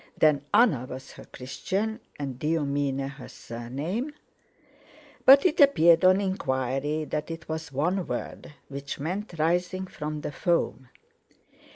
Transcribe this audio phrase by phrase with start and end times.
[0.17, 4.11] Then Anna was her Christian and Dyomene her surname?
[5.25, 10.31] But it appeared, on inquiry, that it was one word, which meant rising from the
[10.31, 10.89] foam.